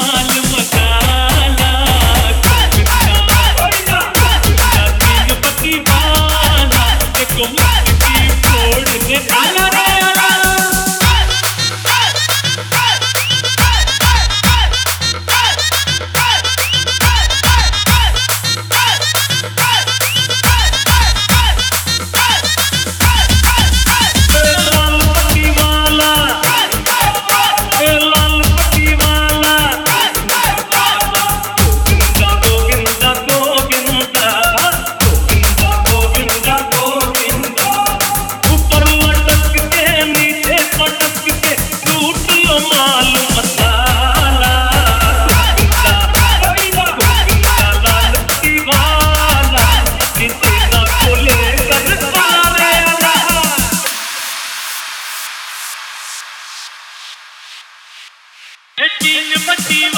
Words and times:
المسار 0.00 1.31
பட்டி 59.46 59.91